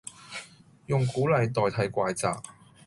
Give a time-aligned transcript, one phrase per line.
[0.87, 2.41] 用鼓勵代替怪責